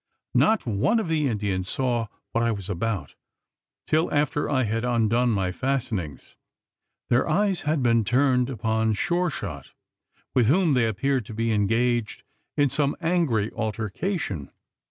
[0.33, 3.13] Not one of the Indians saw what I was about,
[3.85, 6.35] till after I had undone my fastenings.
[7.11, 9.73] Their eyes had been turned upon Sure shot
[10.33, 12.23] with whom they appeared to be engaged
[12.57, 14.49] in some angry altercation.